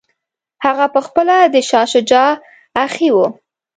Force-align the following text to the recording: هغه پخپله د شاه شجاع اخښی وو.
هغه 0.65 0.85
پخپله 0.95 1.37
د 1.53 1.55
شاه 1.69 1.87
شجاع 1.91 2.29
اخښی 2.83 3.09
وو. 3.15 3.27